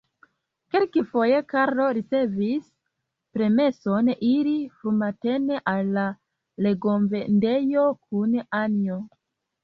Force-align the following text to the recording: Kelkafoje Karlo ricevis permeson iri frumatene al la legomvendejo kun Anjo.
Kelkafoje 0.75 1.39
Karlo 1.51 1.83
ricevis 1.97 2.63
permeson 3.37 4.09
iri 4.29 4.53
frumatene 4.77 5.59
al 5.73 5.91
la 5.99 6.05
legomvendejo 6.67 7.85
kun 8.07 8.33
Anjo. 8.61 8.97